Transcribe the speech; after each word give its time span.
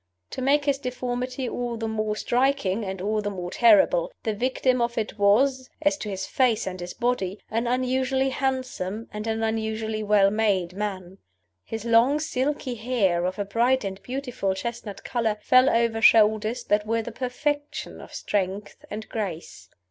To 0.31 0.41
make 0.41 0.65
this 0.65 0.79
deformity 0.79 1.47
all 1.47 1.77
the 1.77 1.87
more 1.87 2.15
striking 2.15 2.83
and 2.83 2.99
all 3.03 3.21
the 3.21 3.29
more 3.29 3.51
terrible, 3.51 4.11
the 4.23 4.33
victim 4.33 4.81
of 4.81 4.97
it 4.97 5.19
was 5.19 5.69
as 5.79 5.95
to 5.97 6.09
his 6.09 6.25
face 6.25 6.65
and 6.65 6.79
his 6.79 6.95
body 6.95 7.39
an 7.51 7.67
unusually 7.67 8.29
handsome 8.29 9.07
and 9.13 9.27
an 9.27 9.43
unusually 9.43 10.01
well 10.01 10.31
made 10.31 10.73
man. 10.73 11.19
His 11.63 11.85
long 11.85 12.19
silky 12.19 12.73
hair, 12.73 13.25
of 13.25 13.37
a 13.37 13.45
bright 13.45 13.83
and 13.83 14.01
beautiful 14.01 14.55
chestnut 14.55 15.03
color, 15.03 15.37
fell 15.43 15.69
over 15.69 16.01
shoulders 16.01 16.63
that 16.63 16.87
were 16.87 17.03
the 17.03 17.11
perfection 17.11 18.01
of 18.01 18.11
strength 18.11 18.83
and 18.89 19.07
grace. 19.07 19.69